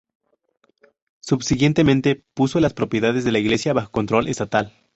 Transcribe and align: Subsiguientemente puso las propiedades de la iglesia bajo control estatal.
Subsiguientemente 1.19 2.23
puso 2.33 2.59
las 2.59 2.73
propiedades 2.73 3.23
de 3.23 3.31
la 3.33 3.37
iglesia 3.37 3.71
bajo 3.73 3.91
control 3.91 4.29
estatal. 4.29 4.73